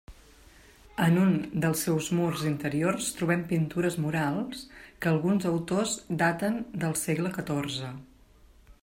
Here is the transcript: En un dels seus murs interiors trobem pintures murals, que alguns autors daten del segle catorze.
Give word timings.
En 1.07 1.17
un 1.23 1.33
dels 1.65 1.83
seus 1.87 2.07
murs 2.19 2.45
interiors 2.51 3.09
trobem 3.19 3.43
pintures 3.53 3.99
murals, 4.07 4.65
que 5.03 5.13
alguns 5.13 5.47
autors 5.53 5.95
daten 6.23 6.61
del 6.85 6.99
segle 7.07 7.37
catorze. 7.41 7.93